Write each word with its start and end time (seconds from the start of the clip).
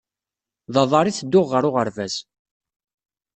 D 0.73 0.75
aḍar 0.83 1.05
i 1.07 1.11
tedduɣ 1.17 1.47
ɣer 1.49 1.63
uɣerbaz 1.69 2.15